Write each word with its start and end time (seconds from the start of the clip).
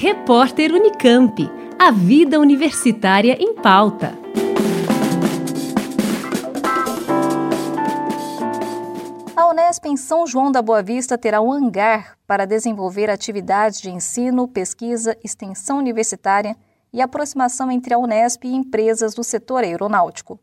Repórter 0.00 0.72
Unicamp. 0.72 1.50
A 1.76 1.90
vida 1.90 2.38
universitária 2.38 3.32
em 3.32 3.52
pauta. 3.52 4.16
A 9.34 9.48
Unesp 9.48 9.86
em 9.86 9.96
São 9.96 10.24
João 10.24 10.52
da 10.52 10.62
Boa 10.62 10.84
Vista 10.84 11.18
terá 11.18 11.40
um 11.40 11.50
hangar 11.50 12.16
para 12.28 12.46
desenvolver 12.46 13.10
atividades 13.10 13.80
de 13.80 13.90
ensino, 13.90 14.46
pesquisa, 14.46 15.18
extensão 15.24 15.78
universitária 15.78 16.56
e 16.92 17.02
aproximação 17.02 17.68
entre 17.68 17.92
a 17.92 17.98
Unesp 17.98 18.44
e 18.44 18.54
empresas 18.54 19.14
do 19.14 19.24
setor 19.24 19.64
aeronáutico. 19.64 20.38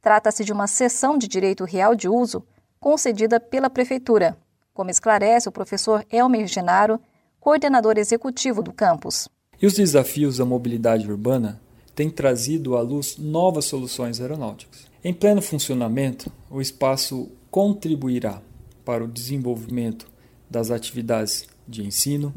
Trata-se 0.00 0.44
de 0.44 0.52
uma 0.52 0.68
cessão 0.68 1.18
de 1.18 1.26
direito 1.26 1.64
real 1.64 1.96
de 1.96 2.08
uso 2.08 2.46
concedida 2.78 3.40
pela 3.40 3.68
Prefeitura, 3.68 4.38
como 4.72 4.90
esclarece 4.90 5.48
o 5.48 5.52
professor 5.52 6.06
Elmer 6.08 6.46
Genaro, 6.46 7.00
coordenador 7.42 7.98
executivo 7.98 8.62
do 8.62 8.72
campus. 8.72 9.28
E 9.60 9.66
os 9.66 9.74
desafios 9.74 10.36
da 10.36 10.44
mobilidade 10.44 11.10
urbana 11.10 11.60
têm 11.92 12.08
trazido 12.08 12.76
à 12.76 12.80
luz 12.80 13.16
novas 13.18 13.64
soluções 13.64 14.20
aeronáuticas. 14.20 14.86
Em 15.02 15.12
pleno 15.12 15.42
funcionamento, 15.42 16.30
o 16.48 16.60
espaço 16.60 17.28
contribuirá 17.50 18.40
para 18.84 19.02
o 19.02 19.08
desenvolvimento 19.08 20.06
das 20.48 20.70
atividades 20.70 21.48
de 21.66 21.84
ensino, 21.84 22.32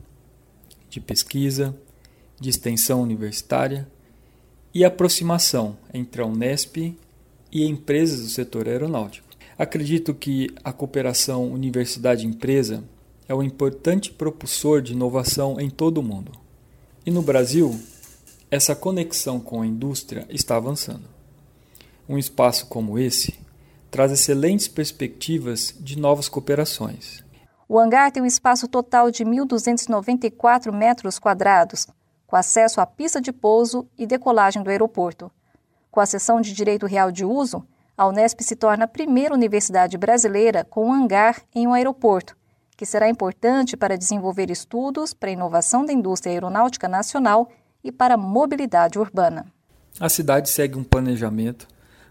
de 0.90 1.00
pesquisa, 1.00 1.78
de 2.42 2.50
extensão 2.50 3.04
universitária 3.04 3.88
e 4.74 4.84
aproximação 4.84 5.78
entre 5.94 6.24
a 6.24 6.26
Unesp 6.26 6.78
e 7.52 7.64
empresas 7.64 8.24
do 8.24 8.30
setor 8.30 8.68
aeronáutico. 8.68 9.28
Acredito 9.56 10.16
que 10.16 10.50
a 10.64 10.74
cooperação 10.74 11.46
universidade-empresa 11.52 12.84
é 13.28 13.34
um 13.34 13.44
importante 13.44 14.12
propulsor 14.12 14.82
de 14.82 14.94
inovação 14.94 15.60
em 15.60 15.70
todo 15.70 15.98
o 15.98 16.04
mundo. 16.04 16.32
E 17.06 17.12
no 17.12 17.22
Brasil, 17.22 17.80
essa 18.50 18.76
conexão 18.76 19.40
com 19.40 19.62
a 19.62 19.66
indústria 19.66 20.26
está 20.30 20.58
avançando. 20.58 21.08
Um 22.08 22.18
espaço 22.18 22.68
como 22.68 23.00
esse 23.00 23.38
traz 23.90 24.12
excelentes 24.12 24.68
perspectivas 24.68 25.74
de 25.80 25.98
novas 25.98 26.30
cooperações. 26.30 27.24
O 27.68 27.80
hangar 27.80 28.12
tem 28.12 28.22
um 28.22 28.28
espaço 28.28 28.68
total 28.68 29.10
de 29.10 29.26
1.294 29.26 30.72
metros 30.72 31.18
quadrados, 31.18 31.88
com 32.28 32.36
acesso 32.36 32.80
à 32.80 32.86
pista 32.86 33.20
de 33.20 33.32
pouso 33.32 33.88
e 33.98 34.06
decolagem 34.06 34.62
do 34.62 34.70
aeroporto. 34.70 35.32
Com 35.90 36.00
a 36.00 36.06
seção 36.06 36.42
de 36.42 36.54
direito 36.54 36.86
real 36.86 37.12
de 37.12 37.26
uso, 37.26 37.66
a 37.98 38.06
Unesp 38.08 38.42
se 38.42 38.56
torna 38.56 38.86
a 38.86 38.90
primeira 38.90 39.34
universidade 39.34 39.98
brasileira 39.98 40.64
com 40.64 40.88
um 40.88 40.94
hangar 40.94 41.42
em 41.56 41.66
um 41.66 41.74
aeroporto 41.74 42.36
que 42.78 42.86
será 42.86 43.10
importante 43.10 43.78
para 43.78 43.98
desenvolver 43.98 44.50
estudos 44.50 45.14
para 45.14 45.30
a 45.30 45.34
inovação 45.34 45.86
da 45.86 45.94
indústria 45.94 46.34
aeronáutica 46.34 46.88
nacional 46.88 47.50
e 47.84 47.92
para 47.92 48.16
a 48.16 48.18
mobilidade 48.18 49.00
urbana. 49.00 49.46
A 50.00 50.10
cidade 50.10 50.50
segue 50.50 50.78
um 50.78 50.84
planejamento 50.84 51.68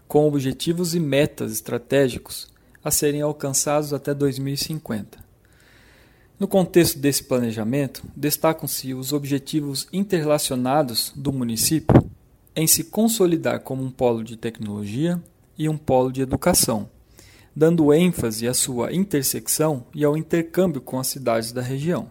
com 0.07 0.27
objetivos 0.27 0.95
e 0.95 0.99
metas 0.99 1.51
estratégicos 1.51 2.47
a 2.83 2.89
serem 2.89 3.21
alcançados 3.21 3.93
até 3.93 4.13
2050. 4.13 5.23
No 6.39 6.47
contexto 6.47 6.99
desse 6.99 7.23
planejamento, 7.23 8.03
destacam-se 8.15 8.93
os 8.93 9.13
objetivos 9.13 9.87
interrelacionados 9.93 11.13
do 11.15 11.31
município 11.31 12.09
em 12.55 12.67
se 12.67 12.85
consolidar 12.85 13.61
como 13.61 13.83
um 13.83 13.91
polo 13.91 14.23
de 14.23 14.35
tecnologia 14.35 15.21
e 15.57 15.69
um 15.69 15.77
polo 15.77 16.11
de 16.11 16.21
educação 16.21 16.89
dando 17.55 17.93
ênfase 17.93 18.47
à 18.47 18.53
sua 18.53 18.93
intersecção 18.93 19.85
e 19.93 20.03
ao 20.03 20.17
intercâmbio 20.17 20.81
com 20.81 20.99
as 20.99 21.07
cidades 21.07 21.51
da 21.51 21.61
região. 21.61 22.09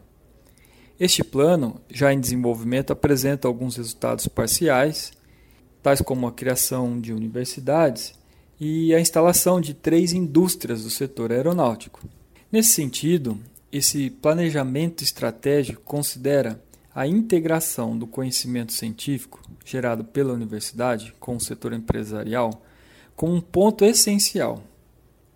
Este 0.99 1.23
plano, 1.23 1.81
já 1.91 2.13
em 2.13 2.21
desenvolvimento, 2.21 2.93
apresenta 2.93 3.47
alguns 3.47 3.77
resultados 3.77 4.27
parciais, 4.27 5.13
tais 5.83 6.01
como 6.01 6.27
a 6.27 6.33
criação 6.33 6.99
de 6.99 7.13
universidades 7.13 8.15
e 8.59 8.95
a 8.95 9.01
instalação 9.01 9.61
de 9.61 9.75
três 9.75 10.13
indústrias 10.13 10.83
do 10.85 10.91
setor 10.91 11.33
aeronáutico. 11.33 12.01
Nesse 12.51 12.71
sentido, 12.71 13.39
esse 13.71 14.09
planejamento 14.09 15.03
estratégico 15.03 15.83
considera 15.83 16.63
a 16.95 17.09
integração 17.09 17.99
do 17.99 18.07
conhecimento 18.07 18.73
científico 18.73 19.43
gerado 19.65 20.05
pela 20.05 20.33
universidade 20.33 21.13
com 21.19 21.35
o 21.37 21.41
setor 21.41 21.73
empresarial 21.73 22.63
como 23.17 23.35
um 23.35 23.41
ponto 23.41 23.85
essencial 23.85 24.63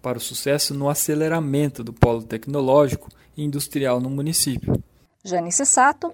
para 0.01 0.19
o 0.19 0.21
sucesso 0.21 0.75
no 0.75 0.89
aceleramento 0.89 1.83
do 1.85 1.93
polo 1.93 2.23
tecnológico 2.23 3.09
e 3.37 3.43
industrial 3.43 4.01
no 4.01 4.11
município. 4.11 4.83
Janice 5.25 5.67
Sato, 5.67 6.13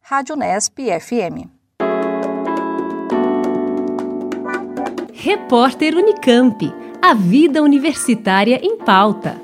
Rádio 0.00 0.36
Nesp 0.36 0.78
FM. 1.00 1.48
Repórter 5.12 5.94
Unicamp. 5.94 6.72
A 7.00 7.14
vida 7.14 7.62
universitária 7.62 8.58
em 8.62 8.78
pauta. 8.78 9.43